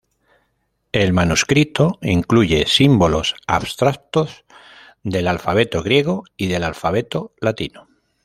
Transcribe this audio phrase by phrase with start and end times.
[0.93, 4.45] El manuscrito incluye símbolos abstractos,
[5.03, 7.87] del alfabeto griego y del alfabeto latino.